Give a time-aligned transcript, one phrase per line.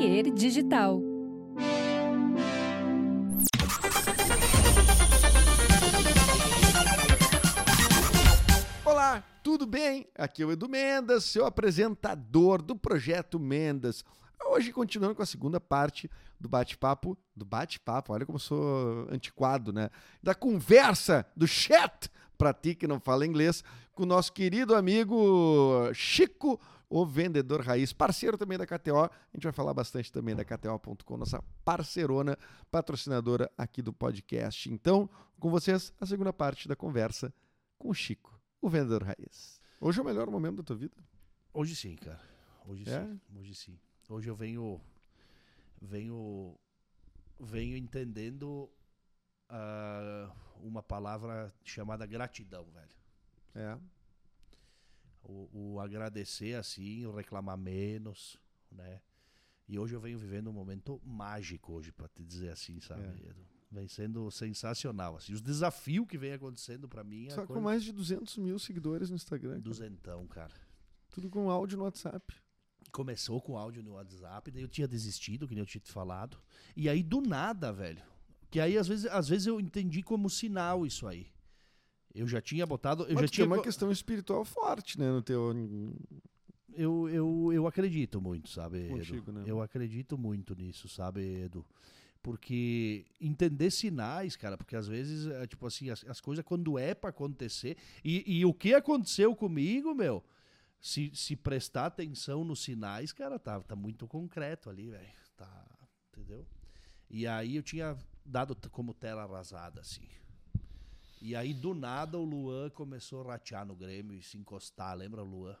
[0.00, 0.98] Atelier Digital.
[8.82, 10.06] Olá, tudo bem?
[10.16, 14.02] Aqui é o Edu Mendes, seu apresentador do Projeto Mendes.
[14.46, 16.10] Hoje continuando com a segunda parte
[16.40, 19.90] do bate-papo, do bate-papo, olha como eu sou antiquado, né?
[20.22, 23.62] Da conversa, do chat, para ti que não fala inglês,
[23.92, 26.58] com o nosso querido amigo Chico,
[26.90, 29.04] o vendedor raiz, parceiro também da KTO.
[29.04, 32.36] A gente vai falar bastante também da KTO.com, nossa parceirona,
[32.70, 34.68] patrocinadora aqui do podcast.
[34.70, 35.08] Então,
[35.38, 37.32] com vocês, a segunda parte da conversa
[37.78, 39.60] com o Chico, o vendedor raiz.
[39.80, 40.96] Hoje é o melhor momento da tua vida?
[41.54, 42.20] Hoje sim, cara.
[42.66, 43.00] Hoje É?
[43.04, 43.20] sim.
[43.38, 43.78] Hoje sim.
[44.08, 44.80] Hoje eu venho
[45.80, 46.58] venho
[47.38, 48.68] venho entendendo
[49.48, 52.96] ah, uma palavra chamada gratidão, velho.
[53.54, 53.78] É.
[55.22, 58.38] O, o agradecer assim, o reclamar menos,
[58.70, 59.00] né?
[59.68, 63.02] E hoje eu venho vivendo um momento mágico hoje, pra te dizer assim, sabe?
[63.02, 63.34] É.
[63.70, 65.32] Vem sendo sensacional, assim.
[65.32, 68.58] Os desafios que vem acontecendo pra mim é Só com coisa- mais de 200 mil
[68.58, 69.50] seguidores no Instagram.
[69.50, 69.60] cara.
[69.60, 70.54] duzentão, cara.
[71.08, 72.34] Tudo com áudio no WhatsApp.
[72.90, 76.36] começou com áudio no WhatsApp, daí eu tinha desistido, que nem eu tinha te falado.
[76.74, 78.02] E aí do nada, velho.
[78.50, 81.28] Que aí às vezes, às vezes eu entendi como sinal isso aí.
[82.14, 85.52] Eu já tinha botado, eu Mas já tinha uma questão espiritual forte, né, no teu...
[86.74, 88.96] eu, eu, eu acredito muito, sabe, Edu?
[88.96, 89.44] Contigo, né?
[89.46, 91.64] Eu acredito muito nisso, sabe, Edu?
[92.22, 96.94] Porque entender sinais, cara, porque às vezes, é, tipo assim, as, as coisas quando é
[96.94, 97.76] pra acontecer.
[98.04, 100.22] E, e o que aconteceu comigo, meu?
[100.80, 105.08] Se, se prestar atenção nos sinais, cara, tá, tá muito concreto ali, velho.
[105.36, 105.66] Tá,
[106.08, 106.46] entendeu?
[107.08, 110.06] E aí eu tinha dado como tela arrasada, assim.
[111.22, 114.96] E aí, do nada, o Luan começou a ratear no Grêmio e se encostar.
[114.96, 115.54] Lembra o Luan?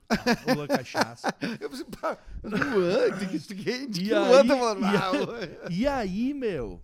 [0.48, 1.28] O Luan Cachaça.
[1.60, 4.80] Eu pensei, pá, Luan, de que, de que, de que Luan aí- tá falando?
[4.80, 5.38] e Ah, aí- Luan.
[5.70, 6.80] E aí, meu,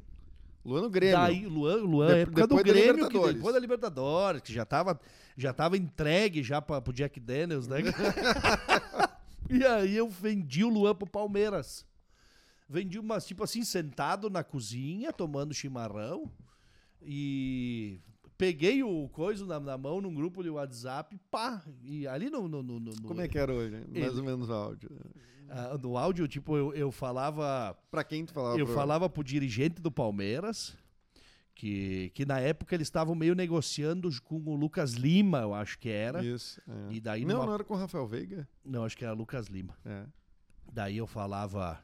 [0.62, 1.16] Luan no Grêmio.
[1.16, 5.00] Daí, Luan, Luan De- época do Grêmio, que depois da Libertadores, que já tava,
[5.38, 7.78] já tava entregue já pra, pro Jack Daniels, né?
[9.48, 11.86] e aí eu vendi o Luan pro Palmeiras.
[12.68, 16.30] Vendi umas, tipo assim, sentado na cozinha, tomando chimarrão.
[17.00, 18.00] E
[18.38, 21.62] peguei o coisa na, na mão num grupo de WhatsApp, pá.
[21.82, 22.48] E ali no.
[22.48, 23.76] no, no, no- Como é que era hoje?
[23.88, 24.90] Mais Ele- ou menos o áudio.
[25.48, 27.76] ah, no áudio, tipo, eu, eu falava.
[27.90, 28.58] Pra quem tu falava?
[28.58, 30.76] Eu pro- falava pro dirigente do Palmeiras,
[31.54, 35.88] que, que na época eles estavam meio negociando com o Lucas Lima, eu acho que
[35.88, 36.22] era.
[36.24, 36.60] Isso.
[36.68, 36.92] é.
[36.94, 38.46] E daí não, numa- não era com o Rafael Veiga?
[38.64, 39.74] Não, acho que era Lucas Lima.
[39.84, 40.04] É.
[40.70, 41.80] Daí eu falava,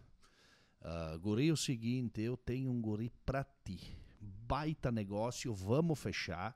[0.83, 3.97] ah, guri, é o seguinte, eu tenho um guri pra ti.
[4.23, 6.55] Baita negócio, vamos fechar.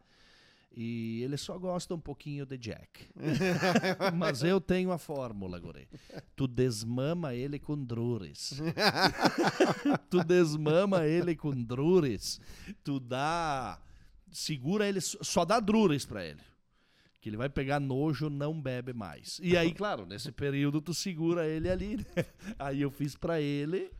[0.78, 3.08] E ele só gosta um pouquinho de Jack.
[4.14, 5.88] Mas eu tenho a fórmula, guri.
[6.34, 8.60] Tu desmama ele com drures.
[10.10, 12.40] tu desmama ele com drures.
[12.84, 13.80] Tu dá.
[14.30, 16.40] Segura ele, só dá drures pra ele.
[17.22, 19.40] Que ele vai pegar nojo, não bebe mais.
[19.42, 21.96] E aí, claro, nesse período tu segura ele ali.
[21.96, 22.24] né?
[22.58, 23.90] Aí eu fiz pra ele.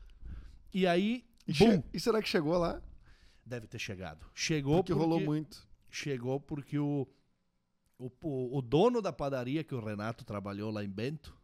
[0.74, 2.82] E aí, E, bum, e será que chegou lá?
[3.46, 4.26] Deve ter chegado.
[4.34, 5.66] Chegou Porque porque, rolou muito.
[5.88, 7.06] chegou porque o,
[7.98, 8.10] o,
[8.58, 11.34] o- dono da padaria que o Renato trabalhou lá em Bento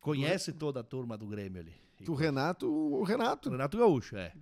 [0.00, 1.74] conhece toda a turma do Grêmio ali.
[2.04, 3.48] Tu, Renato, o Renato.
[3.48, 4.32] o Renato Gaúcho, é.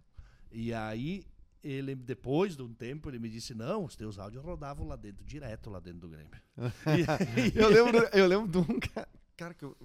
[0.50, 1.24] E aí,
[1.62, 5.24] ele, depois de um tempo, ele me disse: Não, os teus áudios rodavam lá dentro,
[5.24, 6.30] direto lá dentro do Grêmio.
[6.56, 9.76] E- Eu lembro, eu lembro de um cara, cara que eu.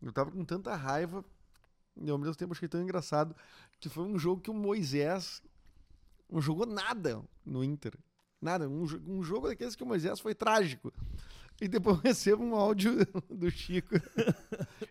[0.00, 1.24] Eu tava com tanta raiva
[2.00, 3.34] e ao mesmo tempo achei tão engraçado
[3.80, 5.42] que foi um jogo que o Moisés
[6.30, 7.92] não jogou nada no Inter.
[8.40, 8.68] Nada.
[8.68, 10.92] Um, um jogo daqueles que o Moisés foi trágico.
[11.60, 12.92] E depois eu recebo um áudio
[13.30, 13.94] do Chico.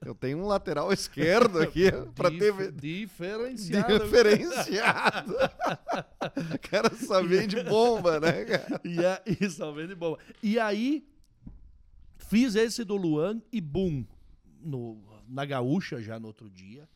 [0.03, 1.91] Eu tenho um lateral esquerdo aqui
[2.31, 3.99] Dif- ter Diferenciado.
[3.99, 5.33] diferenciado.
[6.55, 8.81] O cara só vende bomba, né, cara?
[8.83, 10.17] E aí, só vendo de boa.
[10.41, 11.07] E aí,
[12.17, 14.03] fiz esse do Luan e bum,
[14.59, 16.89] no, na gaúcha já no outro dia.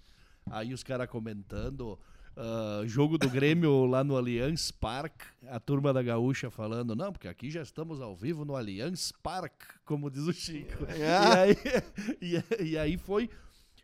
[0.50, 1.98] Aí os caras comentando,
[2.42, 7.28] ah, jogo do Grêmio lá no Allianz Park, a turma da gaúcha falando, não, porque
[7.28, 10.86] aqui já estamos ao vivo no Allianz Park, como diz o Chico.
[10.98, 11.58] E, aí,
[12.64, 13.30] e, e aí foi,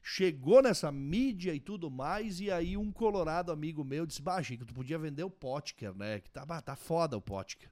[0.01, 4.63] chegou nessa mídia e tudo mais, e aí um colorado amigo meu disse, bah, Chico,
[4.65, 7.69] tu podia vender o Potker, né, que tá, bah, tá foda o Potker.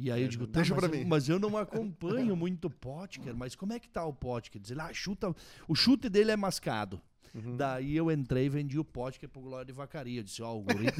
[0.00, 1.08] E aí eu digo, tá, deixa mas, pra eu- mim.
[1.08, 4.60] mas eu não acompanho muito o Potker, mas como é que tá o Potker?
[4.62, 5.34] Diz ele, ah, chuta,
[5.66, 6.98] o chute dele é mascado.
[7.56, 10.20] Daí eu entrei e vendi o pote que é pro Glória de Vacaria.
[10.20, 10.86] Eu disse, ó, o guri...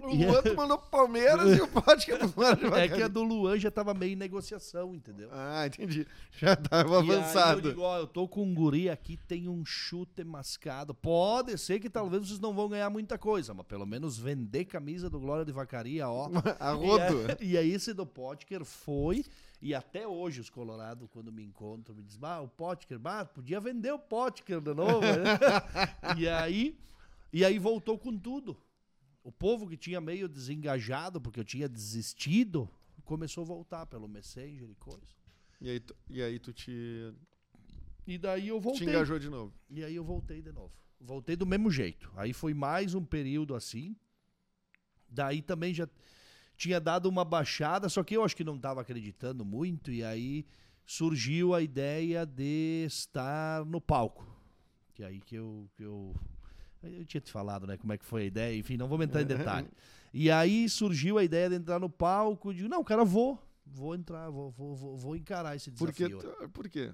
[0.00, 2.68] O Luan tu mandou pro Palmeiras e o Pote que é pro Glória de é
[2.70, 2.96] Vacaria.
[2.96, 5.28] que a do Luan já tava meio em negociação, entendeu?
[5.32, 6.06] Ah, entendi.
[6.38, 7.58] Já tava E avançado.
[7.68, 10.94] eu digo, ó, eu tô com um guri aqui, tem um chute mascado.
[10.94, 15.08] Pode ser que talvez vocês não vão ganhar muita coisa, mas pelo menos vender camisa
[15.08, 16.30] do Glória de Vacaria, ó.
[16.60, 17.14] A rodo.
[17.40, 19.24] E, e aí esse do Potker foi,
[19.64, 23.58] e até hoje os Colorado, quando me encontram, me dizem, ah, o Potker, bah, podia
[23.58, 25.00] vender o Potker de novo.
[25.00, 25.24] né?"
[26.18, 26.78] e aí,
[27.32, 28.56] e aí voltou com tudo.
[29.22, 32.68] O povo que tinha meio desengajado, porque eu tinha desistido,
[33.06, 35.14] começou a voltar pelo Messenger e coisa.
[35.62, 37.14] E aí, tu, e aí tu te,
[38.06, 38.86] E daí eu te voltei.
[38.86, 39.50] engajou de novo.
[39.70, 40.72] E aí eu voltei de novo.
[41.00, 42.12] Voltei do mesmo jeito.
[42.16, 43.96] Aí foi mais um período assim.
[45.08, 45.88] Daí também já
[46.56, 49.90] tinha dado uma baixada, só que eu acho que não estava acreditando muito.
[49.90, 50.46] E aí
[50.86, 54.26] surgiu a ideia de estar no palco.
[54.94, 55.68] Que aí que eu.
[55.76, 56.14] Que eu
[56.82, 57.78] eu tinha te falado, né?
[57.78, 59.68] Como é que foi a ideia, enfim, não vou entrar em detalhe.
[60.12, 62.50] E aí surgiu a ideia de entrar no palco.
[62.50, 63.42] Eu digo, não, cara, vou.
[63.66, 66.50] Vou entrar, vou, vou, vou, vou encarar esse Por que, desafio.
[66.50, 66.92] por quê?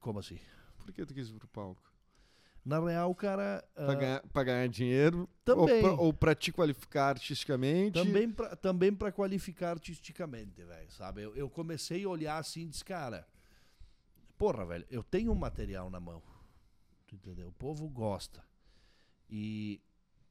[0.00, 0.38] Como assim?
[0.78, 1.82] Por que tu quis ir pro palco?
[2.64, 3.62] Na real, cara.
[3.74, 5.28] Pra, ah, ganhar, pra ganhar dinheiro?
[5.44, 5.76] Também.
[5.76, 7.92] Ou pra, ou pra te qualificar artisticamente?
[7.92, 11.22] Também pra, também pra qualificar artisticamente, velho, sabe?
[11.22, 13.26] Eu, eu comecei a olhar assim e disse, cara,
[14.38, 16.22] porra, velho, eu tenho um material na mão,
[17.12, 17.48] entendeu?
[17.48, 18.42] O povo gosta.
[19.28, 19.78] E,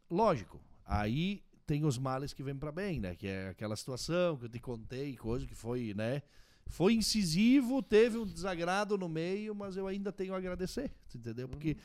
[0.09, 3.15] lógico, aí tem os males que vêm pra bem, né?
[3.15, 6.23] Que é aquela situação que eu te contei, coisa que foi, né?
[6.65, 11.47] Foi incisivo, teve um desagrado no meio, mas eu ainda tenho a agradecer, entendeu?
[11.47, 11.77] Porque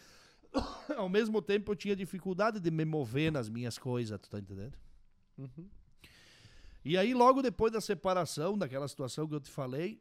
[0.97, 4.75] ao mesmo tempo eu tinha dificuldade de me mover nas minhas coisas, tu tá entendendo?
[5.37, 5.69] Uhum.
[6.85, 10.01] E aí, logo depois da separação, daquela situação que eu te falei.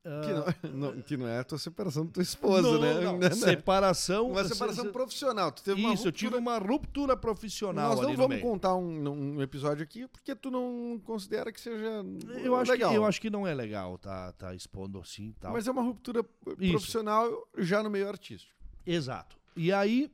[0.00, 3.00] Que, não, não- que não é a tua separação da tua esposa, não, né?
[3.04, 3.30] não, Né?
[3.30, 4.30] Separação.
[4.30, 5.52] Uma separação se- profissional.
[5.52, 7.94] Tu teve Isso, eu tive uma ruptura profissional.
[7.94, 9.06] Nós não vamos contar um,
[9.36, 12.02] um episódio aqui porque tu não considera que seja
[12.42, 12.94] Eu acho, que, legal.
[12.94, 15.52] eu acho que não é legal tá, tá expondo assim tal.
[15.52, 16.24] Mas é uma ruptura
[16.58, 16.70] Isso.
[16.72, 18.54] profissional já no meio artístico.
[18.86, 19.37] Exato.
[19.58, 20.10] E aí,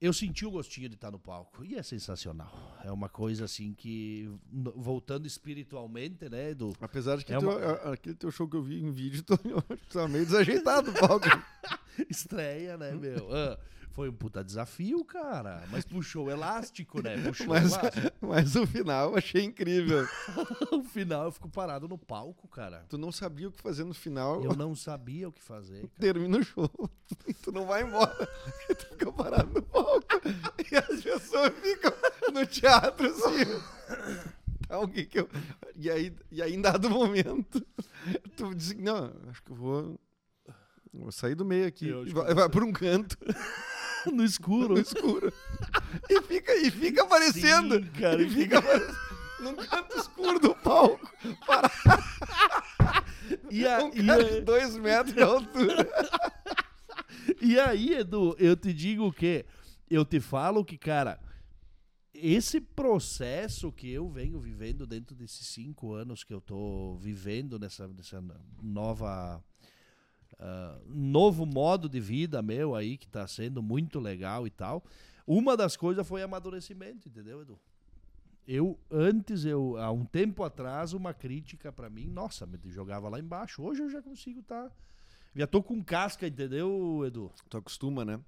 [0.00, 1.64] eu senti o gostinho de estar no palco.
[1.64, 2.52] E é sensacional.
[2.84, 4.28] É uma coisa assim que,
[4.76, 6.72] voltando espiritualmente, né, Edu?
[6.80, 9.38] Apesar de que É teu- uma- aquele teu show que eu vi em vídeo, tu
[9.92, 11.26] tá meio desajeitado no palco.
[12.10, 13.28] Estreia, né, meu?
[13.34, 13.58] Ah,
[13.92, 15.62] foi um puta desafio, cara.
[15.70, 17.16] Mas puxou elástico, né?
[17.22, 18.12] Puxou Mas, elástico.
[18.26, 20.06] mas o final eu achei incrível.
[20.72, 22.86] No final eu fico parado no palco, cara.
[22.88, 25.80] Tu não sabia o que fazer no final, Eu não sabia o que fazer.
[25.80, 25.92] cara.
[25.98, 26.70] termina o show.
[27.26, 28.28] E tu não vai embora.
[28.70, 30.06] E tu fica parado no palco.
[30.70, 31.92] E as pessoas ficam
[32.32, 34.24] no teatro assim.
[34.66, 35.28] Tá, o que que eu...
[35.76, 37.60] e, aí, e aí, em dado momento,
[38.36, 40.00] tu diz: Não, acho que eu vou.
[40.92, 41.86] Vou sair do meio aqui.
[41.88, 43.16] E vai, vai por um canto,
[44.12, 44.74] No escuro.
[44.74, 45.32] no escuro.
[46.10, 47.76] E fica, e fica aparecendo.
[47.76, 48.96] Sim, cara, E fica aparecendo.
[49.40, 51.10] Num canto escuro do palco.
[53.50, 55.88] E, a- Um e cara a- de dois metros de altura.
[57.40, 59.44] e aí, Edu, eu te digo o quê?
[59.90, 61.18] Eu te falo que, cara,
[62.14, 67.86] esse processo que eu venho vivendo dentro desses cinco anos que eu tô vivendo nessa,
[67.88, 68.22] nessa
[68.62, 69.42] nova.
[70.44, 74.82] Ah, novo modo de vida meu aí, que tá sendo muito legal e tal.
[75.24, 77.56] Uma das coisas foi amadurecimento, entendeu, Edu?
[78.44, 83.20] Eu, antes, eu, há um tempo atrás, uma crítica pra mim, nossa, me jogava lá
[83.20, 83.62] embaixo.
[83.62, 84.68] Hoje eu já consigo estar.
[85.32, 87.30] Já tô com casca, entendeu, Edu?
[87.48, 88.18] Tu acostuma, né?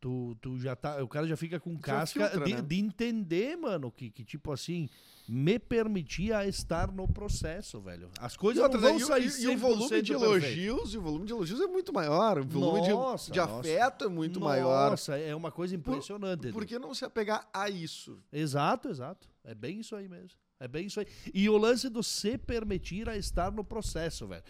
[0.00, 1.02] Tu, tu já tá.
[1.04, 2.62] O cara já fica com casca filtra, de, né?
[2.62, 4.88] de entender, mano, que, que tipo assim,
[5.28, 8.08] me permitia estar no processo, velho.
[8.18, 10.24] As E, coisas outra, não vão E sair e, e o volume 100% de perfeito.
[10.24, 12.38] elogios, e o volume de elogios é muito maior.
[12.38, 13.60] O volume de- Nossa, de, nossa.
[13.60, 14.92] afeto é muito maior.
[14.92, 16.44] Nossa, é uma coisa impressionante.
[16.46, 16.52] Edu.
[16.54, 18.18] Por que não se apegar a isso?
[18.32, 19.28] Exato, exato.
[19.44, 20.38] É bem isso aí mesmo.
[20.58, 21.06] É bem isso aí.
[21.34, 24.42] E o lance do se permitir a estar no processo, velho.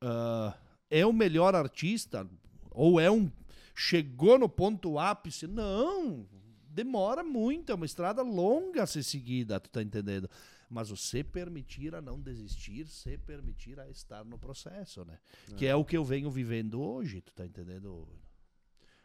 [0.00, 0.54] Ah,
[0.90, 2.26] é o melhor artista?
[2.70, 3.30] Ou é um.
[3.74, 5.46] Chegou no ponto ápice?
[5.46, 6.28] Não.
[6.68, 7.70] Demora muito.
[7.70, 10.28] É uma estrada longa a ser seguida, tu tá entendendo?
[10.68, 15.18] Mas o se permitir a não desistir, se permitir a estar no processo, né?
[15.56, 18.08] Que é o que eu venho vivendo hoje, tu tá entendendo?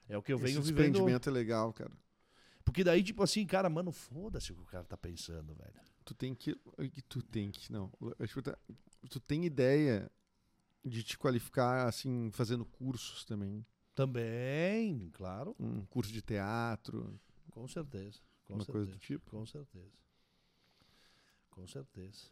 [0.07, 0.85] É o que eu venho Esse vivendo.
[0.93, 1.91] desprendimento é legal, cara.
[2.63, 5.73] Porque daí, tipo assim, cara, mano, foda-se o que o cara tá pensando, velho.
[6.05, 6.55] Tu tem que.
[7.09, 7.71] Tu tem que.
[7.71, 7.91] Não.
[9.09, 10.09] Tu tem ideia
[10.85, 13.65] de te qualificar, assim, fazendo cursos também.
[13.97, 18.19] Também, claro, Um curso de teatro, com certeza.
[18.45, 18.71] Com uma certeza.
[18.71, 19.31] coisa do tipo.
[19.31, 19.91] Com certeza.
[21.49, 22.25] Com certeza.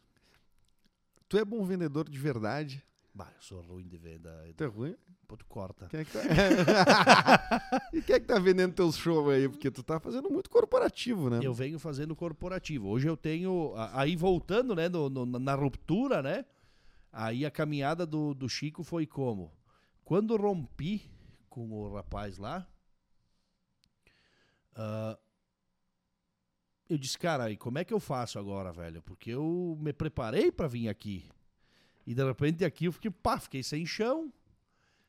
[1.28, 2.80] Tu é bom vendedor de verdade?
[3.12, 4.30] Bah, eu sou ruim de venda.
[4.56, 4.94] Tu é ruim?
[5.26, 5.88] Pô, tu corta.
[5.88, 6.20] Quem é que tá...
[7.92, 9.48] e quem é que tá vendendo teus shows aí?
[9.48, 11.40] Porque tu tá fazendo muito corporativo, né?
[11.42, 12.86] Eu venho fazendo corporativo.
[12.88, 13.72] Hoje eu tenho.
[13.92, 16.44] Aí voltando, né, no- no- na ruptura, né?
[17.12, 19.50] Aí a caminhada do, do Chico foi como?
[20.04, 21.10] Quando rompi
[21.56, 22.68] com o rapaz lá,
[24.74, 25.18] ah,
[26.86, 29.00] eu disse, cara, e como é que eu faço agora, velho?
[29.00, 31.28] Porque eu me preparei pra vir aqui.
[32.06, 34.30] E de repente aqui eu fiquei, pá, fiquei sem chão.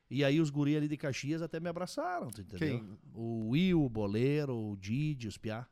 [0.10, 2.80] E aí os guri ali de Caxias até me abraçaram, tu entendeu?
[2.80, 2.98] Quem?
[3.14, 5.68] O Will, o Boleiro, o Didi, os Piá.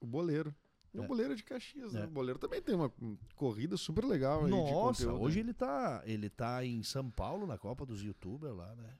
[0.00, 0.52] O boleiro.
[0.92, 1.06] E o É.
[1.06, 2.00] boleiro de Caxias, né?
[2.02, 2.04] É.
[2.06, 2.92] O boleiro também tem uma
[3.36, 5.42] corrida super legal aí de Nossa, hoje né?
[5.42, 8.96] ele tá, ele tá em São Paulo na Copa dos Youtubers lá, né?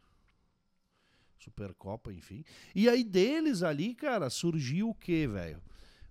[1.49, 2.45] Supercopa, enfim.
[2.75, 5.61] E aí deles ali, cara, surgiu o quê, velho?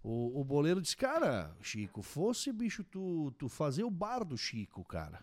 [0.03, 4.83] O, o boleiro disse, cara, Chico, fosse, bicho, tu, tu fazer o bar do Chico,
[4.83, 5.21] cara.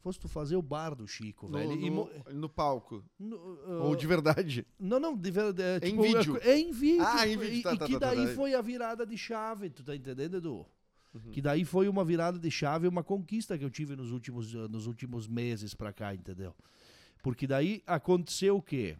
[0.00, 1.72] Fosse tu fazer o bar do Chico, No, velho.
[1.72, 3.02] e no, mo- no palco.
[3.18, 3.36] no,
[3.82, 4.66] Ou ah, de verdade.
[4.78, 5.84] Não, não, de verdade.
[5.86, 6.38] Em tipo, vídeo.
[6.42, 7.04] É, é em vídeo.
[7.04, 8.32] Ah, em vídeo, E, tá, e tá, que tá, tá, daí tá.
[8.34, 10.64] foi a virada de chave, tu tá entendendo, Edu?
[11.14, 11.30] Uhum.
[11.32, 14.86] Que daí foi uma virada de chave, uma conquista que eu tive nos últimos, nos
[14.86, 16.54] últimos meses pra cá, entendeu?
[17.26, 18.96] Porque daí aconteceu o quê?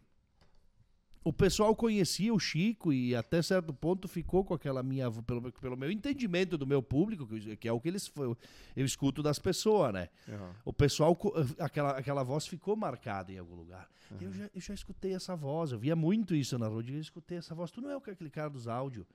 [1.23, 5.77] O pessoal conhecia o Chico e até certo ponto ficou com aquela minha, pelo, pelo
[5.77, 7.25] meu entendimento do meu público,
[7.57, 8.37] que, é o que eles eu,
[8.75, 10.09] eu escuto das pessoas, né?
[10.29, 10.57] Aham.
[10.65, 11.17] O pessoal,
[11.61, 13.89] aquela, aquela voz ficou marcada em algum lugar.
[14.21, 17.39] Eu, já, eu já escutei essa voz, eu via muito isso na rua, eu escutei
[17.39, 17.71] essa voz.
[17.71, 19.07] Tu não é aquele cara dos áudios.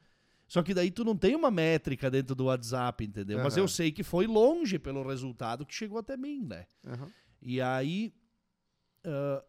[0.48, 3.40] Só que daí tu não tem uma métrica dentro do WhatsApp, entendeu?
[3.44, 3.64] Mas Aham.
[3.64, 6.66] eu sei que foi longe pelo resultado que chegou até mim, né?
[6.88, 7.12] Aham.
[7.42, 8.14] E aí,
[9.06, 9.44] ah,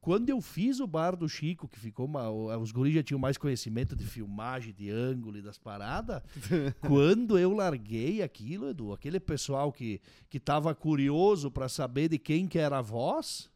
[0.00, 3.18] quando eu fiz o bar do Chico, que ficou uma, o- os guris já tinham
[3.20, 6.22] mais conhecimento de filmagem, de ângulo e das paradas,
[6.80, 12.48] quando eu larguei aquilo, Edu, aquele pessoal que, que tava curioso para saber de quem
[12.48, 13.50] que era a voz,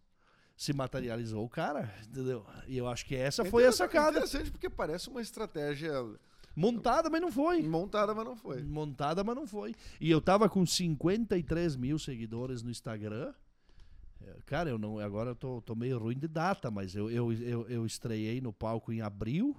[0.57, 2.45] se materializou o cara, entendeu?
[2.69, 4.19] E eu acho que essa É foi a sacada.
[4.19, 5.93] Interessante porque parece uma estratégia
[6.57, 7.63] Montada, mas não foi.
[7.65, 8.63] montada, mas não foi.
[8.63, 9.75] Montada, mas não foi.
[10.01, 13.33] E eu tava com 53 mil seguidores no Instagram.
[14.27, 14.99] É, Cara, eu não.
[14.99, 18.53] Agora eu tô, tô meio ruim de data, mas eu, eu, eu, eu estreiei no
[18.53, 19.57] palco em abril.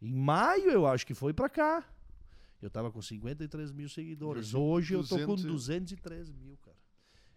[0.00, 1.84] Em maio, eu acho que foi pra cá.
[2.62, 4.54] Eu tava com 53 mil seguidores.
[4.54, 6.76] Hoje eu tô com 200 e- 213 mil, cara.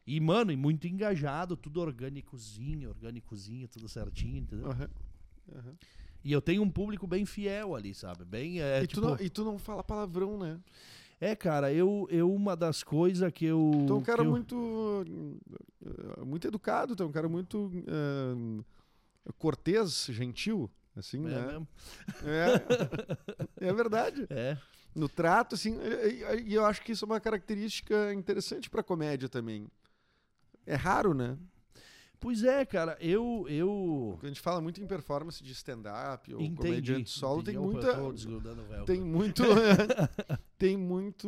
[0.05, 4.69] E, mano, e muito engajado, tudo orgânicozinho, orgânicozinho, tudo certinho, entendeu?
[4.69, 4.89] Aham.
[5.55, 5.75] Aham.
[6.25, 8.23] E eu tenho um público bem fiel ali, sabe?
[8.23, 8.61] Bem.
[8.61, 10.59] É, e, tipo, tu não, e tu não fala palavrão, né?
[11.23, 13.85] É, cara, eu, eu uma das coisas que eu.
[13.87, 15.05] Tu é um cara eu- muito.
[15.85, 17.71] eh, Muito educado, tu é um cara muito.
[17.87, 18.63] eh,
[19.37, 21.45] cortês, gentil, assim, É né?
[21.47, 21.67] mesmo?
[22.25, 24.27] É, é verdade.
[24.29, 24.57] É.
[24.95, 25.75] No trato, assim,
[26.45, 29.67] e eu acho que isso é uma característica interessante pra comédia também.
[30.67, 31.35] É raro, né?
[32.23, 33.45] Pois é, cara, eu.
[33.49, 34.17] eu...
[34.23, 36.55] A gente fala muito em performance de stand-up ou Entendi.
[36.55, 37.57] comediante solo, entendi.
[37.57, 38.63] tem Opa, muita.
[38.63, 38.85] véu.
[38.85, 39.43] Tem muito.
[40.57, 41.27] tem muito.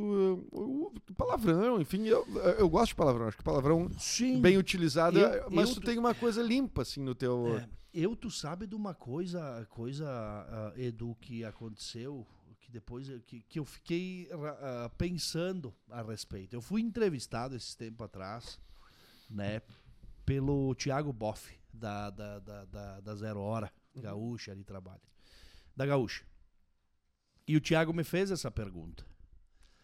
[0.53, 2.25] uh, palavrão, enfim, eu,
[2.57, 3.27] eu gosto de palavrão.
[3.27, 4.39] Acho que palavrão Sim.
[4.39, 7.57] bem utilizado, Eu- mas eu tu tem uma coisa limpa, assim, no teu.
[7.57, 12.25] É, eu, tu sabe de uma coisa, coisa ah, Edu, que aconteceu,
[12.61, 16.53] que depois eu- que, que eu fiquei ah, pensando a respeito.
[16.55, 18.57] Eu fui entrevistado esse tempo atrás,
[19.29, 19.61] né,
[20.25, 25.01] pelo Thiago Boff, da, da, da, da, Zero Hora, Gaúcha, ali trabalha.
[25.75, 26.23] Da Gaúcha.
[27.47, 29.05] E o Thiago me fez essa pergunta.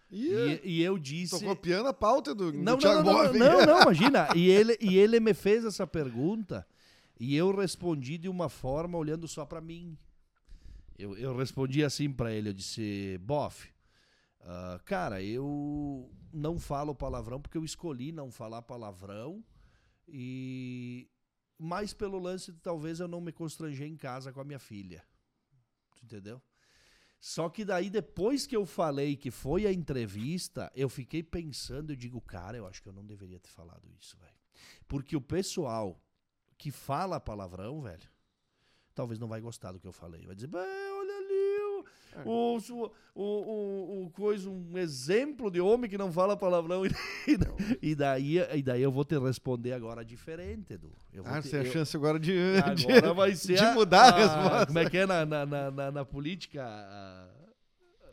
[0.10, 1.39] Ih, E, e eu disse.
[1.39, 3.38] tô copiando a pauta do, Não, não, Thiago não, não, Boff.
[3.38, 4.27] não, não, imagina.
[4.36, 6.67] E ele, e ele me fez essa pergunta
[7.19, 9.98] e eu respondi de uma forma olhando só pra mim.
[10.98, 13.69] Eu, eu respondi assim pra ele, eu disse, Boff,
[14.41, 19.43] ah, cara, eu não falo palavrão porque eu escolhi não falar palavrão
[20.11, 21.09] e
[21.57, 25.05] mais pelo lance de talvez eu não me constranger em casa com a minha filha.
[25.95, 26.41] Tu entendeu?
[27.19, 31.95] Só que daí, depois que eu falei que foi a entrevista, eu fiquei pensando, eu
[31.95, 34.33] digo, cara, eu acho que eu não deveria ter falado isso, velho.
[34.87, 36.01] Porque o pessoal
[36.57, 38.09] que fala palavrão, velho,
[38.95, 40.25] talvez não vai gostar do que eu falei.
[40.25, 40.90] Vai dizer, "Bah, olha ali,
[42.25, 42.71] o, É.
[42.73, 46.83] o, o, o, coisa, um exemplo de homem que não fala palavrão.
[47.81, 50.91] E, daí, e daí eu vou te responder agora diferente, Edu.
[51.13, 54.17] Eu Ah, você tem a chance agora de, Agora de, vai ser de mudar a,
[54.17, 54.65] resposta.
[54.67, 56.63] Como é que é na, na, na, na- política?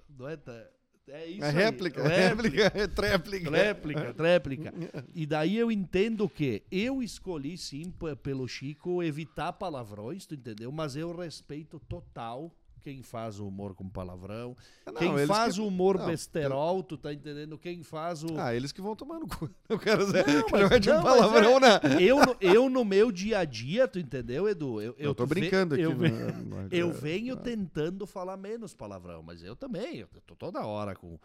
[0.09, 0.67] não é, tá-
[1.09, 1.55] é isso É aí.
[1.55, 3.51] réplica, Réplica, réplica, é tréplica.
[3.51, 4.75] réplica, tréplica.
[5.15, 10.71] E daí eu entendo que eu escolhi sim pelo Chico evitar palavrões, tu entendeu?
[10.71, 12.53] Mas eu respeito total,
[12.83, 14.57] quem faz o humor com palavrão,
[14.87, 17.59] Não, quem faz que- o humor não, besterol, tu tá entendendo?
[17.59, 18.39] Quem faz o.
[18.39, 19.51] Ah, eles que vão tomar no cu.
[19.69, 21.81] Eu quero dizer, Não, que mas- não é um palavrão, né?
[22.01, 24.81] eu, no- eu no meu dia a dia, tu entendeu, Edu?
[24.81, 25.83] Eu, Eu tô tu ve- brincando aqui.
[25.85, 26.33] Eu, ve- né?
[26.49, 27.37] Mas, eu é, venho é.
[27.37, 29.99] tentando falar menos palavrão, mas eu também.
[29.99, 31.19] Eu tô toda hora com,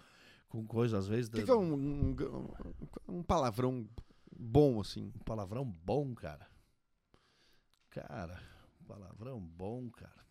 [0.50, 1.30] com coisa, às vezes.
[1.30, 2.16] O que, que é um, um,
[3.08, 3.88] um palavrão
[4.36, 5.04] bom, assim?
[5.16, 6.46] Um palavrão bom, cara.
[7.90, 8.40] Cara,
[8.88, 10.24] palavrão bom, cara.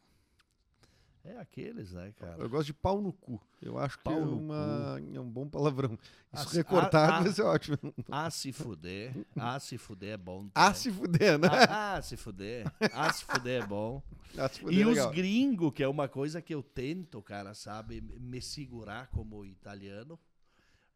[1.24, 2.36] É aqueles, né, cara?
[2.36, 3.40] Eu gosto de pau no cu.
[3.60, 5.96] Eu acho que Pau é, no uma, é um bom palavrão.
[6.34, 7.22] Isso Ah, recortado ah, ah.
[7.22, 7.78] vai ser ótimo.
[8.10, 9.14] Ah, se fuder.
[9.36, 10.48] Ah, se fuder é bom.
[10.52, 10.74] Ah, também.
[10.74, 11.48] se fuder, né?
[11.48, 12.72] Ah, ah, se fuder.
[12.92, 14.02] Ah, se fuder é bom.
[14.36, 18.00] Ah, fuder E é os gringos, que é uma coisa que eu tento, cara, sabe,
[18.00, 20.18] me segurar como italiano,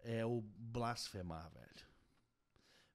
[0.02, 1.86] é o blasfemar, velho.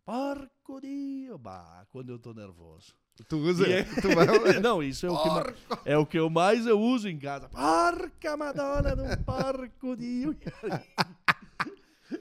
[0.04, 2.96] Porco Dio, bah, quando eu tô nervoso.
[3.28, 4.25] Tu usa, é- tu vai...
[4.62, 5.54] Não, isso é o, que ma-
[5.86, 7.50] é o que eu mais eu uso em casa.
[7.50, 10.36] Porca Madonna do porco Dio.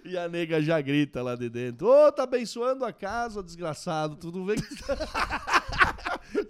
[0.05, 1.89] E a nega já grita lá de dentro.
[1.89, 4.15] Ô, tá abençoando a casa, desgraçado.
[4.17, 4.57] Tudo bem.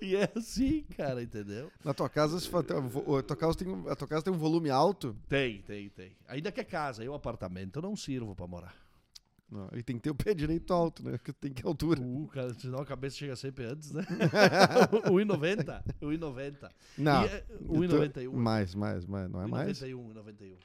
[0.02, 1.70] E é assim, cara, entendeu?
[1.82, 4.36] Na tua casa, se fa- a tua casa tem, um- a tua casa tem um
[4.36, 5.16] volume alto.
[5.26, 6.12] Tem, tem, tem.
[6.28, 8.74] Ainda que é casa, eu apartamento, eu não sirvo pra morar.
[9.50, 11.18] Não, e tem que ter o pé direito alto, né?
[11.18, 12.00] Porque tem que ter altura.
[12.00, 14.02] Uh, cara, senão a cabeça chega sempre antes, né?
[15.10, 15.82] 1,90.
[16.00, 16.70] 1,90.
[16.96, 17.24] Não.
[17.24, 18.32] E é 1,91.
[18.32, 19.28] Mais, mais, mais.
[19.28, 19.80] Não é mais?
[19.80, 20.56] 91, 91.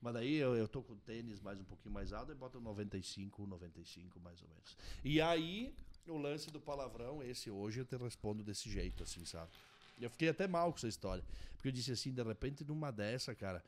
[0.00, 3.46] Mas daí eu, eu tô com tênis mais um pouquinho mais alto e boto 95,
[3.46, 4.76] 95 mais ou menos.
[5.02, 5.74] E aí,
[6.06, 9.50] o lance do palavrão, esse hoje eu te respondo desse jeito, assim, sabe?
[10.00, 11.24] Eu fiquei até mal com essa história.
[11.54, 13.64] Porque eu disse assim, de repente, numa dessa, cara.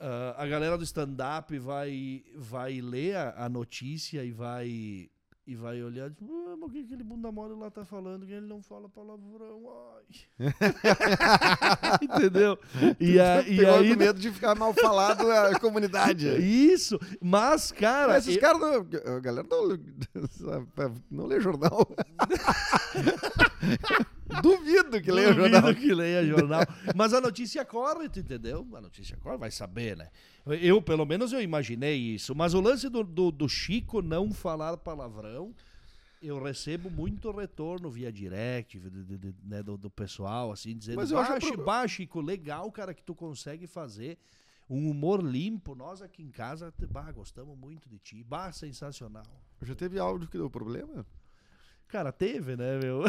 [0.00, 5.08] Ah, a galera do stand-up vai, vai ler a, a notícia e vai.
[5.46, 8.24] E vai olhar e diz, "Ah, mas o que aquele bunda mole lá tá falando?
[8.24, 9.62] Que ele não fala palavrão.
[9.96, 10.04] Ai.
[12.02, 12.56] Entendeu?
[13.00, 13.96] E, a, e aí.
[13.96, 16.28] medo de ficar mal falado a comunidade.
[16.40, 18.12] Isso, mas, cara.
[18.12, 19.16] Mas esses eu- caras não.
[19.16, 19.76] A galera não,
[21.10, 21.88] não lê jornal.
[24.42, 25.74] Duvido que leia Duvido jornal.
[25.74, 26.60] que leia jornal.
[26.94, 28.66] Mas a notícia corre, tu entendeu?
[28.74, 30.08] A notícia corre, vai saber, né?
[30.60, 32.34] Eu, pelo menos, eu imaginei isso.
[32.34, 35.54] Mas o lance do, do, do Chico não falar palavrão,
[36.22, 40.96] eu recebo muito retorno via direct de- de- de- né, do, do pessoal, assim, dizendo,
[40.96, 44.18] Mas eu acho pro- bah, Chico, legal, cara, que tu consegue fazer
[44.68, 45.74] um humor limpo.
[45.74, 48.22] Nós aqui em casa, bah, gostamos muito de ti.
[48.22, 49.24] Bah, sensacional.
[49.62, 51.04] Já teve áudio que deu problema?
[51.90, 53.02] Cara, teve, né, meu?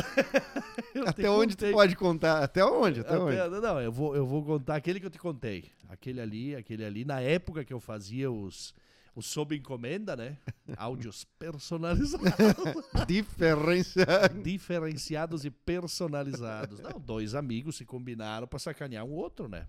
[1.06, 1.72] Até onde tu contei.
[1.72, 2.44] pode contar?
[2.44, 3.02] Até onde?
[3.02, 3.38] Até onde?
[3.39, 5.65] Até- não, eu vou, eu vou contar aquele que eu te contei.
[5.88, 7.06] Aquele ali, aquele ali.
[7.06, 8.74] Na época que eu fazia os,
[9.15, 10.36] os sob encomenda, né?
[10.78, 12.26] Áudios personalizados.
[13.08, 14.04] Diferença.
[14.44, 16.80] diferenciados e personalizados.
[16.80, 19.67] Não, dois amigos se combinaram pra sacanear um outro, né?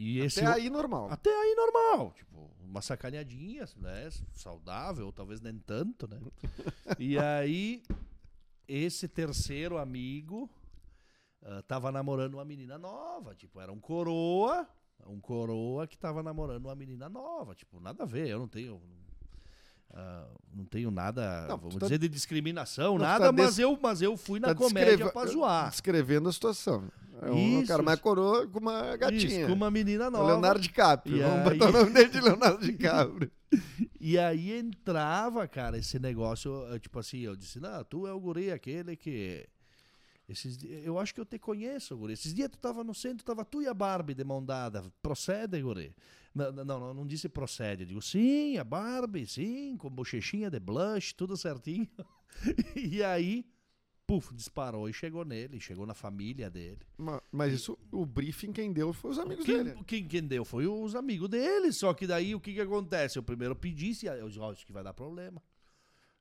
[0.00, 0.38] E esse.
[0.40, 1.08] Até aí normal.
[1.10, 2.12] Até aí normal.
[2.16, 4.08] Tipo, uma sacaneadinha, né?
[4.32, 6.20] Saudável, ou talvez nem tanto, né?
[7.00, 7.82] E aí,
[8.68, 10.48] esse terceiro amigo
[11.42, 13.34] ah, tava namorando uma menina nova.
[13.34, 14.68] Tipo, era um coroa.
[15.06, 17.54] Um coroa que tava namorando uma menina nova.
[17.56, 18.28] Tipo, nada a ver.
[18.28, 18.80] Eu não tenho.
[19.92, 23.58] ah, não tenho nada, Não, vamos tá- dizer, de discriminação, Não, nada, tá mas, des-
[23.58, 25.70] eu, mas eu fui na Tá comédia descreva- pra zoar.
[25.70, 26.88] Descrevendo a situação.
[27.22, 27.68] É um Isso.
[27.68, 29.24] cara mais coroa com uma gatinha.
[29.40, 30.26] Isso, com uma menina É o nova.
[30.28, 31.16] Leonardo DiCaprio.
[31.16, 33.30] E Vamos aí- botar o nome dele de Leonardo DiCaprio.
[34.00, 38.50] E aí entrava, cara, esse negócio, tipo assim, eu disse, não, tu é o guri
[38.52, 39.46] aquele que...
[40.28, 42.12] Esses, eu acho que eu te conheço, guri.
[42.12, 44.84] Esses dias tu tava no centro, tava tu e a Barbie de mão dada.
[45.02, 45.96] Procede, guri?
[46.34, 47.82] Não, não, não, não disse procede.
[47.84, 51.88] Eu digo, sim, a Barbie, sim, com bochechinha de blush, tudo certinho.
[52.76, 53.44] e aí,
[54.08, 56.78] puf, disparou e chegou nele, chegou na família dele.
[56.96, 59.84] Ma- Mas isso, o briefing quem deu foi os amigos Quem, dele.
[59.86, 61.70] quem, quem deu foi os amigos dele.
[61.72, 63.18] Só que daí o que, que acontece?
[63.18, 65.42] Eu primeiro pedisse, eu disse, ó, isso que vai dar problema.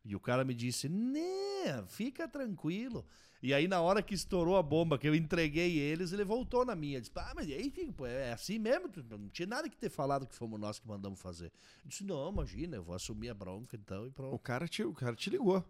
[0.04, 3.06] E o cara me disse, né, fica tranquilo.
[3.42, 6.76] E aí, na hora que estourou a bomba, que eu entreguei eles, ele voltou na
[6.76, 7.00] minha.
[7.00, 8.90] Disse, ah, mas aí, pô, é assim mesmo?
[9.10, 11.48] Não tinha nada que ter falado que fomos nós que mandamos fazer.
[11.84, 14.40] Eu disse, não, imagina, eu vou assumir a bronca então e O pronto.
[14.40, 15.64] cara te, o cara te ligou.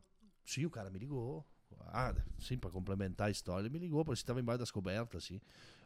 [0.46, 1.46] Sim, o cara me ligou.
[1.90, 5.40] Ah, sim, pra complementar a história, ele me ligou, porque estava embaixo das cobertas, assim.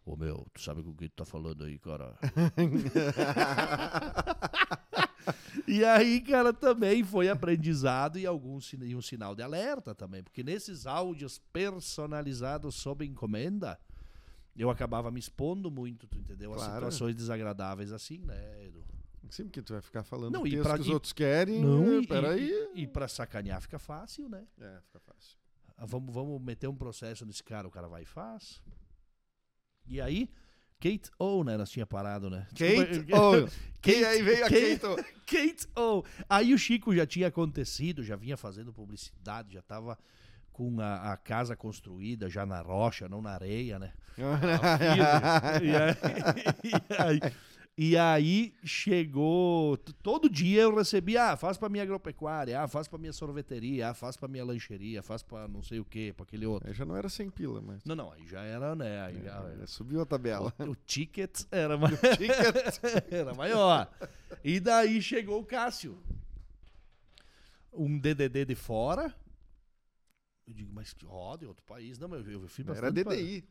[0.05, 2.15] Ô meu, tu sabe com o que tu tá falando aí, cara?
[5.67, 10.43] e aí, cara, também foi aprendizado e, algum, e um sinal de alerta também, porque
[10.43, 13.79] nesses áudios personalizados sob encomenda,
[14.57, 16.51] eu acabava me expondo muito, tu entendeu?
[16.51, 16.73] Claro.
[16.73, 18.83] situações desagradáveis assim, né, Edu?
[19.29, 21.61] Sim, porque tu vai ficar falando Não, e pra- que os e- outros querem.
[21.61, 22.49] Não, e, peraí.
[22.75, 24.45] e, e pra sacanear fica fácil, né?
[24.59, 25.37] É, fica fácil.
[25.81, 28.61] Ah, Vamos, vamos meter um processo nesse cara, o cara vai e faz.
[29.87, 30.29] E aí,
[30.79, 31.57] Kate O, né?
[31.57, 32.45] Nós tinha parado, né?
[32.51, 33.47] Kate Desculpa, O.
[33.81, 34.95] Kate- E aí veio a Kate- Kate O.
[35.25, 36.03] Kate O.
[36.29, 39.97] Aí o Chico já tinha acontecido, já vinha fazendo publicidade, já tava
[40.53, 43.91] com a, a casa construída, já na rocha, não na areia, né?
[44.19, 45.99] e, aí,
[46.63, 47.33] e, aí,
[47.83, 49.75] e aí chegou.
[50.03, 53.93] Todo dia eu recebia, ah, faz pra minha agropecuária, ah, faz pra minha sorveteria, ah,
[53.95, 56.67] faz pra minha lancheria, faz pra não sei o que, pra aquele outro.
[56.69, 57.83] Aí já não era 100 pila, mas.
[57.83, 59.01] Não, não, aí já era, né?
[59.01, 60.53] Aí já, É, subiu a tabela.
[60.59, 62.77] o ticket era, ma- Ticket.
[63.11, 63.89] era maior.
[64.43, 65.97] E daí chegou o Cássio.
[67.73, 69.11] Um DDD de fora.
[70.47, 71.97] Eu digo, mas ó, de outro país.
[71.97, 73.43] Não, mas eu, eu fui Era bastante pra- DDI.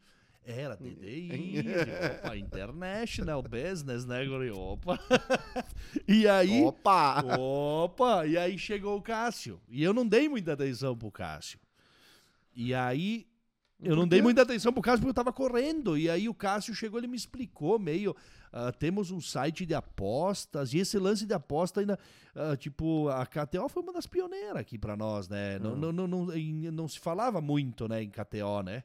[0.45, 1.63] Era DDI,
[2.25, 4.51] opa, International Business, né, guri?
[4.51, 4.99] Opa.
[6.07, 7.23] E aí, Opa!
[7.37, 9.61] opa, e aí chegou o Cássio.
[9.69, 11.59] E eu não dei muita atenção pro Cássio.
[12.55, 13.27] E aí,
[13.83, 15.97] eu não dei muita atenção pro Cássio porque eu tava correndo.
[15.99, 18.15] E aí o Cássio chegou, ele me explicou meio.
[18.53, 21.99] ah, temos um site de apostas, e esse lance de aposta ainda.
[22.35, 25.59] ah, tipo, a KTO foi uma das pioneiras aqui pra nós, né?
[25.59, 25.77] Não, Hum.
[25.77, 28.83] não, não, não, em- não se falava muito, né, em KTO, né?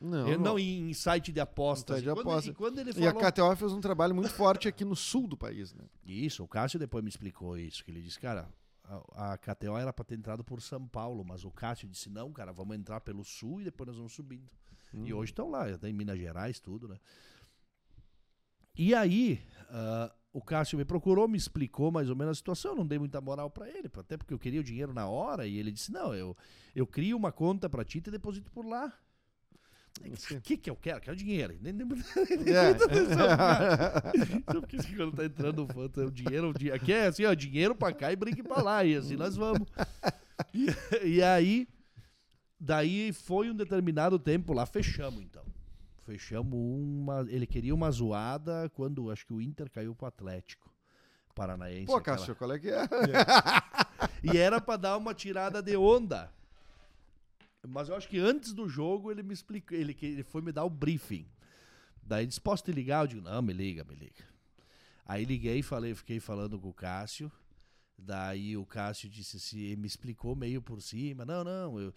[0.00, 1.96] Não, Eu não em site de apostas.
[1.96, 2.46] Site de E quando-.
[2.46, 3.30] E quando ele E a falou...
[3.30, 5.84] KTO fez um trabalho muito forte aqui no sul do país, né?
[6.04, 8.48] Isso, o Cássio depois me explicou isso, que ele disse, cara,
[8.84, 12.32] a, a KTO era pra ter entrado por São Paulo, mas o Cássio disse, não,
[12.32, 14.50] cara, vamos entrar pelo sul e depois nós vamos subindo.
[14.94, 15.04] Hum.
[15.04, 16.96] E hoje estão lá, até em Minas Gerais, tudo, né?
[18.74, 22.76] E aí, ah, o Cássio me procurou, me explicou mais ou menos a situação, eu
[22.78, 25.58] não dei muita moral pra ele, até porque eu queria o dinheiro na hora, e
[25.58, 26.34] ele disse, não, eu,
[26.74, 28.92] eu crio uma conta pra ti e te deposito por lá.
[30.36, 31.00] O que que eu quero?
[31.00, 31.56] Quero dinheiro.
[31.60, 31.86] Nem- nem-
[32.48, 32.78] É.
[34.52, 36.76] Só porque assim, quando tá entrando o fã, é o dinheiro, o dinheiro.
[36.76, 38.84] Aqui é assim, ó, dinheiro pra cá e brinque pra lá.
[38.84, 39.68] E assim nós vamos.
[40.54, 40.66] E,
[41.16, 41.68] e aí,
[42.58, 45.44] daí foi um determinado tempo lá, fechamos então.
[46.06, 47.26] Fechamos uma.
[47.28, 50.72] Ele queria uma zoada quando acho que o Inter caiu pro Atlético
[51.34, 51.86] Paranaense.
[51.86, 52.82] Pô, aquela- Cássio, qual é que é?
[54.24, 56.32] E era pra dar uma tirada de onda.
[57.68, 60.64] Mas eu acho que antes do jogo ele me explicou, ele, ele foi me dar
[60.64, 61.26] o briefing.
[62.02, 63.04] Daí disse, posso te ligar?
[63.04, 64.24] Eu digo, não, me liga, me liga.
[65.06, 67.30] Aí liguei e falei, fiquei falando com o Cássio.
[67.98, 71.24] Daí o Cássio disse assim, me explicou meio por cima.
[71.24, 71.94] Não, não, eu-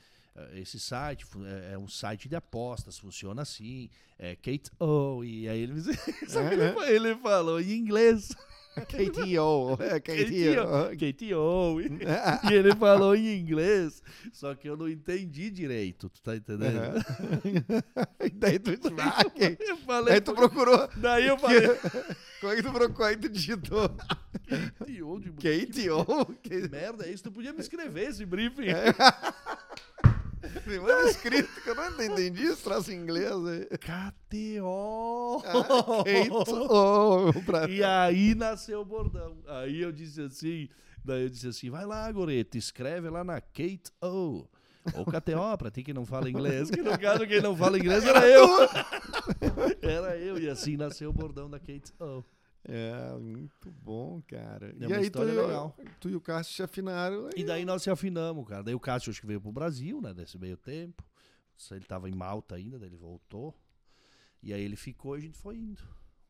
[0.55, 3.89] esse site fu- é é um site de apostas, funciona assim.
[4.17, 5.23] É Kate O.
[5.23, 8.29] E aí ele É, fa- ele falou em inglês.
[8.73, 9.77] KTO.
[9.79, 10.89] É KTO.
[10.97, 11.79] KTO.
[12.49, 16.79] E, ele falou em inglês, só que eu não entendi direito, tu tá entendendo?
[18.19, 19.21] E daí tu disse, ah,
[19.59, 20.89] Eu falei, Aí tu procurou.
[20.97, 21.67] daí eu falei,
[22.41, 23.05] Como é que tu procurou?
[23.07, 23.89] Aí tu digitou
[24.79, 26.33] KTO, KTO.
[26.41, 26.67] Que...
[26.67, 27.23] merda é isso?
[27.25, 28.69] Tu podia me escrever esse briefing.
[30.65, 33.65] Me manda escrito, que eu não entendi esse troço em inglês aí.
[33.77, 35.43] KTO.
[35.45, 36.03] Ah.
[37.69, 39.37] E aí nasceu o bordão.
[39.47, 40.69] Aí eu disse assim,
[41.03, 44.47] daí eu disse assim, vai lá, Goreto, escreve lá na Kate O.
[44.95, 46.69] Ou KTO, pra ti que não fala inglês.
[46.69, 48.47] Que no caso, quem não fala inglês era eu.
[49.81, 50.37] Era eu.
[50.37, 52.23] E assim nasceu o bordão da Kate O.
[52.65, 54.69] É, muito bom, cara.
[54.79, 55.77] É e uma aí tu, história legal.
[55.99, 57.29] tu e o Cássio se afinaram.
[57.35, 58.63] E daí nós se afinamos, cara.
[58.63, 60.13] Daí o Cássio acho que veio pro Brasil, né?
[60.13, 61.03] Nesse meio tempo.
[61.71, 63.53] Ele tava em Malta ainda, daí ele voltou.
[64.41, 65.81] E aí ele ficou e a gente foi indo.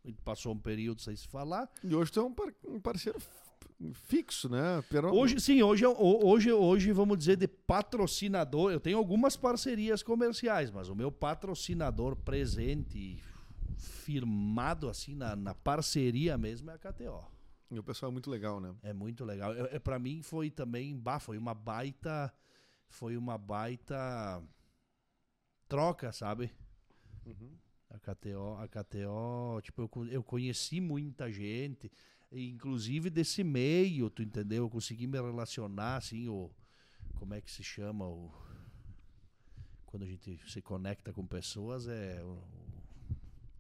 [0.04, 1.70] A gente passou um período sem se falar.
[1.84, 3.18] E hoje tu é um, par- um parceiro
[3.94, 4.84] fixo, né?
[4.90, 5.14] Pero...
[5.14, 8.72] Hoje, sim, hoje, é- ho- hoje, hoje, vamos dizer, de patrocinador.
[8.72, 13.22] Eu tenho algumas parcerias comerciais, mas o meu patrocinador presente,
[13.84, 17.26] firmado assim na, na parceria mesmo, é a KTO.
[17.70, 18.76] E o pessoal é muito legal, né?
[18.84, 19.54] É muito legal.
[19.54, 22.32] É, é, para mim foi também, bah, foi uma baita,
[22.88, 24.44] foi uma baita
[25.68, 26.52] troca, sabe?
[27.90, 31.92] A KTO, a KTO, tipo, eu, eu conheci muita gente,
[32.32, 34.64] inclusive desse meio, tu entendeu?
[34.66, 36.52] Eu consegui me relacionar, assim, o,
[37.16, 38.32] como é que se chama o,
[39.86, 42.42] quando a gente se conecta com pessoas, é o,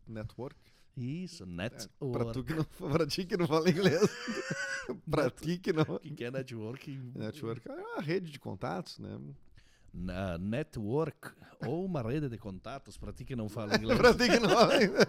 [0.07, 0.59] Network.
[0.95, 2.11] isso, É, network.
[2.23, 4.01] pra, tu que não, pra ti que não fala inglês.
[5.09, 5.83] pra ti que não.
[5.83, 7.11] O que é networking?
[7.15, 9.19] Network é uma rede de contatos, né?
[9.93, 11.31] Na network
[11.67, 13.97] ou uma rede de contatos, pra ti que não fala inglês.
[13.99, 15.05] pra ti que não fala inglês.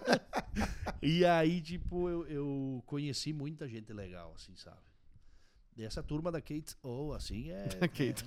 [1.02, 4.76] E aí, tipo, eu, eu conheci muita gente legal, assim, sabe?
[5.76, 8.24] Essa turma da Kate O, assim, é, Kate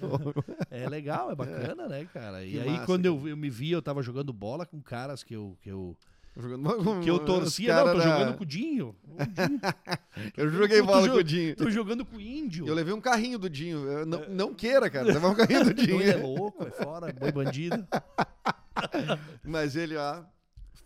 [0.69, 2.43] é, é legal, é bacana, né, cara?
[2.43, 5.23] E Que aí, massa, quando eu, eu me vi, eu tava jogando bola com caras
[5.23, 5.95] que eu, que eu,
[6.37, 7.75] Jogando que eu torcia.
[7.75, 8.95] Não, tô da- jogando com o Dinho.
[9.03, 9.59] O Dinho.
[10.37, 11.55] Eu joguei bola jo- com o Dinho.
[11.55, 12.67] Tô jogando com o Índio.
[12.67, 14.05] Eu levei um carrinho do Dinho.
[14.05, 15.05] Não, não queira, cara.
[15.07, 16.01] Levar um carrinho do Dinho.
[16.01, 17.87] ele é louco, é fora, boi bandido.
[19.43, 20.23] Mas ele, ó,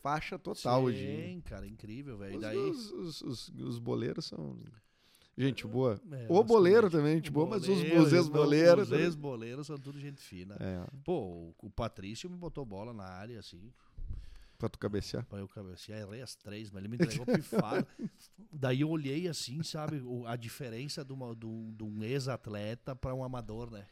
[0.02, 1.00] faixa total hoje.
[1.06, 2.36] Sim, cara, incrível, velho.
[2.36, 2.58] Os, Daí.
[2.58, 4.58] os, os, os- os boleiros são
[5.38, 6.00] gente boa.
[6.12, 6.92] É, o boleiro basicamente.
[6.92, 8.92] também, gente boa, mas os, Boleiro, os ex-boleiros.
[8.92, 10.56] Os ex-boleiros são tudo gente fina.
[10.60, 13.72] É, Pô, o, o Patrício me botou bola na área, assim,
[14.62, 15.26] pra tu cabecear.
[15.26, 16.00] pra eu cabecear.
[16.00, 17.86] Errei as três, mas ele me entregou pifado.
[18.52, 23.24] Daí eu olhei assim, sabe, o- a diferença de, uma, de um, ex-atleta pra um
[23.24, 23.86] amador, né?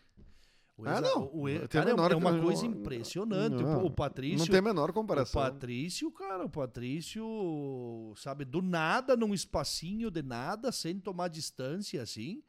[0.78, 1.24] O Ah, não.
[1.34, 3.62] O, o cara, é, é uma coisa impressionante.
[3.62, 4.38] não, o, o Patrício.
[4.40, 5.42] Não tem a menor O comparação.
[5.42, 12.42] Patrício, cara, o Patrício, sabe, do nada, num espacinho de nada, sem tomar distância, assim,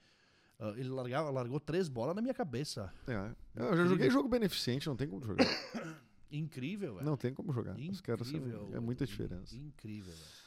[0.60, 2.92] ah, ele largava, largou três bolas na minha cabeça.
[3.08, 3.34] É.
[3.56, 5.46] Eu já joguei jogo beneficente, não tem como jogar.
[6.30, 7.06] Incrível, velho.
[7.06, 7.76] Não tem como jogar.
[7.76, 9.56] Os caras são, Incrível, é muita diferença.
[9.56, 10.40] Incrível, velho.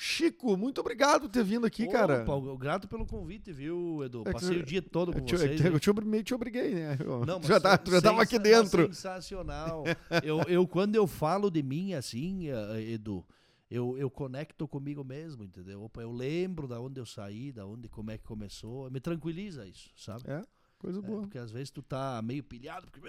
[0.00, 2.22] Chico, muito obrigado por ter vindo aqui, cara.
[2.24, 4.22] Opa, grato pelo convite, viu, Edu?
[4.26, 5.64] É Passei eu- o dia todo com Eu te, vocês.
[5.64, 6.96] eu te, meio te obriguei, né?
[7.00, 8.86] Eu- Não, já, tá, já tava aqui dentro.
[8.86, 9.82] Sensacional.
[10.22, 13.26] eu, eu, quando eu falo de mim assim, eh, Edu,
[13.68, 15.82] eu, eu conecto comigo mesmo, entendeu?
[15.82, 18.88] Opa, eu lembro da onde eu saí, da onde, como é que começou.
[18.92, 20.22] Me tranquiliza isso, sabe?
[20.30, 20.42] É,
[20.78, 21.20] coisa É, boa.
[21.22, 22.86] porque às vezes tu tá meio pilhado.
[22.90, 23.08] Porque...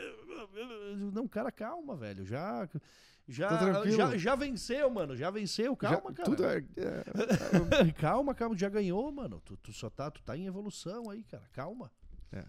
[1.13, 2.25] Não, cara, calma, velho.
[2.25, 2.79] Já, Tá
[3.27, 3.95] já, tranquilo.
[3.97, 5.15] já, já venceu, mano.
[5.15, 6.29] Já venceu, calma, Já- cara.
[6.29, 6.57] Tudo é,
[7.89, 9.39] é- calma, calma, já ganhou, mano.
[9.45, 11.43] Tu, tu só tá, tu tá em evolução aí, cara.
[11.53, 11.91] Calma.
[12.31, 12.43] É.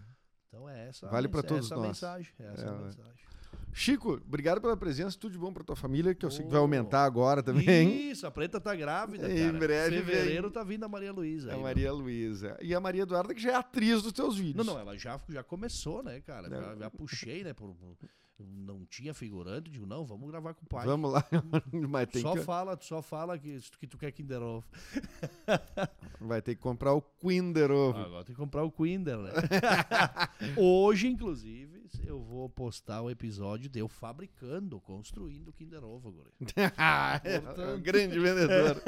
[0.47, 1.07] Então é essa.
[1.07, 1.85] Vale mens- todos essa nós.
[1.87, 2.33] mensagem.
[2.39, 2.77] É essa É, a é.
[2.79, 3.25] mensagem.
[3.73, 5.17] Chico, obrigado pela presença.
[5.17, 6.63] Tudo de bom pra tua família, que eu sei que vai Oh.
[6.63, 8.11] aumentar agora também.
[8.11, 9.57] Isso, a preta tá grávida, Em cara.
[9.57, 10.51] breve Fevereiro vem.
[10.51, 11.51] tá vindo a Maria Luísa.
[11.51, 12.57] A aí, Maria Luísa.
[12.61, 14.65] E a Maria Eduarda, que já é atriz dos teus Não, vídeos.
[14.65, 16.49] não, ela já, já começou, né, cara?
[16.49, 16.61] Não.
[16.61, 17.53] Já, já puxei, né?
[17.53, 17.95] Por, por-
[18.49, 20.85] não tinha figurante, digo, não, vamos gravar com o pai.
[20.85, 21.25] Vamos lá.
[21.89, 24.65] Mas tem só que, fala, só fala que, que tu quer Kinder Ovo.
[26.19, 27.99] vai ter que comprar o Kinder Ovo.
[27.99, 29.31] Agora tem que comprar o Kinder, né?
[30.57, 36.31] Hoje, inclusive, eu vou postar o episódio de eu fabricando, construindo o Kinder Ovo, guri.
[36.55, 38.81] é um grande vendedor.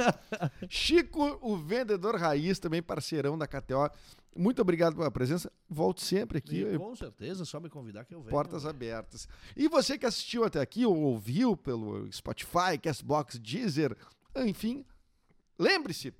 [0.69, 3.89] Chico, o vendedor raiz, também parceirão da KTO.
[4.35, 5.51] Muito obrigado pela presença.
[5.69, 6.63] Volte sempre aqui.
[6.63, 8.31] E, com certeza, só me convidar que eu venho.
[8.31, 9.27] Portas abertas.
[9.55, 13.95] E você que assistiu até aqui ou ouviu pelo Spotify, Castbox, Deezer,
[14.35, 14.85] enfim,
[15.57, 16.13] lembre-se,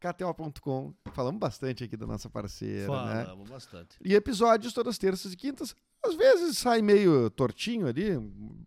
[0.00, 0.94] KTO.com.
[1.12, 3.24] Falamos bastante aqui da nossa parceira, né?
[3.24, 3.96] Falamos bastante.
[4.04, 5.74] E episódios todas terças e quintas.
[6.04, 8.16] Às vezes sai meio tortinho ali,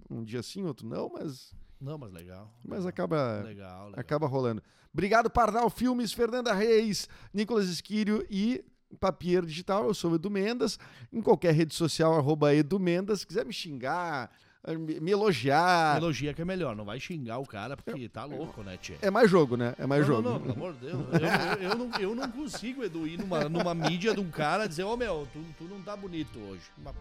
[0.09, 2.53] um dia sim, outro não, mas, Não, mas legal.
[2.63, 3.99] mas legal, acaba, Legal, legal.
[3.99, 4.61] acaba rolando.
[4.93, 8.63] Obrigado, Pardal Filmes, Fernanda Reis, Nicolas Esquírio e
[8.99, 9.85] Papier Digital.
[9.85, 10.77] Eu sou o Edu Mendas.
[11.13, 13.21] Em qualquer rede social, arroba Edu Mendas.
[13.21, 14.31] Se quiser me xingar,
[14.67, 15.97] me me elogiar.
[15.97, 18.95] Elogia que é melhor, não vai xingar o cara porque tá louco, né, Tchê?
[19.01, 19.73] É mais jogo, né?
[19.77, 20.21] É mais não, jogo.
[20.23, 20.93] não, não, pelo amor de Deus.
[20.93, 24.65] Eu, eu, eu não, eu não consigo, Edu, ir numa, numa mídia de um cara
[24.65, 26.63] e dizer, ô meu, tu, tu não tá bonito hoje.
[26.77, 26.93] Mas,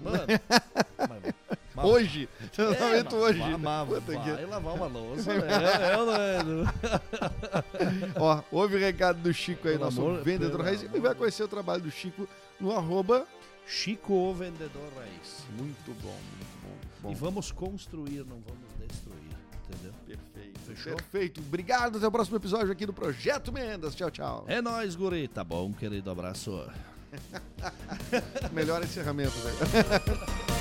[0.00, 1.34] Mano,
[1.82, 2.28] mas- Hoje.
[2.42, 3.38] É, Treinamento mas hoje.
[3.40, 5.40] vai- mas Puta que- vai lavar uma louça, né?
[6.20, 6.38] É,
[8.16, 8.18] é?
[8.20, 10.82] Ó, ouve o recado do Chico aí, Pelo nosso amor- vendedor raiz.
[10.82, 12.28] E vai conhecer o trabalho do Chico
[12.60, 13.26] no arroba.
[13.66, 15.44] Chico, o vendedor raiz.
[15.56, 16.74] Muito bom, muito bom.
[17.02, 17.10] bom.
[17.12, 19.36] E vamos construir, não vamos destruir,
[19.68, 19.92] entendeu?
[20.06, 20.58] Perfeito.
[20.66, 20.96] Fechou?
[20.96, 21.40] Perfeito.
[21.40, 21.98] Obrigado.
[21.98, 23.94] Até o próximo episódio aqui do Projeto Mendas.
[23.94, 24.44] Tchau, tchau.
[24.48, 25.28] É nóis, guri.
[25.28, 26.10] Tá bom, querido.
[26.10, 26.64] Abraço.
[28.52, 30.59] Melhor encerramento, velho.